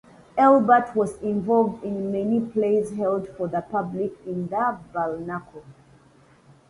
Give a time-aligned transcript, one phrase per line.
[0.35, 5.61] Elbert was involved in many plays held for the public in the Barnacle.